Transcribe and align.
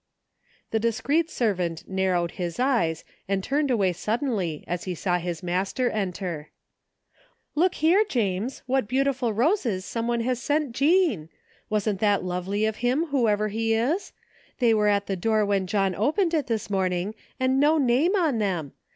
The 0.71 0.79
discreet 0.79 1.29
servant 1.29 1.87
narrowed 1.87 2.31
his 2.31 2.59
eyes 2.59 3.03
and 3.27 3.43
turned 3.43 3.69
away 3.69 3.93
suddenly 3.93 4.63
as 4.67 4.85
he 4.85 4.95
saw 4.95 5.19
his 5.19 5.43
master 5.43 5.91
enter." 5.91 6.45
Just 7.13 7.23
look 7.53 7.75
here, 7.75 8.03
James, 8.09 8.63
what 8.65 8.87
beautiful 8.87 9.31
roses 9.31 9.85
some 9.85 10.07
one 10.07 10.21
has 10.21 10.41
sent 10.41 10.71
Jean! 10.71 11.29
Wasn't 11.69 11.99
that 11.99 12.23
lovely 12.23 12.65
of 12.65 12.77
him, 12.77 13.09
who 13.09 13.27
ever 13.27 13.49
he 13.49 13.75
is? 13.75 14.11
They 14.57 14.73
were 14.73 14.87
at 14.87 15.05
the 15.05 15.15
door 15.15 15.45
when 15.45 15.67
John 15.67 15.93
opened 15.93 16.33
it 16.33 16.47
this 16.47 16.67
morning, 16.67 17.13
and 17.39 17.59
no 17.59 17.77
name 17.77 18.15
on 18.15 18.39
them 18.39 18.73